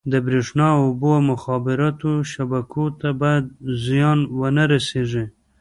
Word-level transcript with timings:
د 0.11 0.13
بریښنا، 0.25 0.67
اوبو 0.83 1.09
او 1.17 1.21
مخابراتو 1.31 2.11
شبکو 2.31 2.85
ته 2.99 3.09
باید 3.21 3.45
زیان 3.85 4.19
ونه 4.39 4.63
رسېږي. 4.73 5.25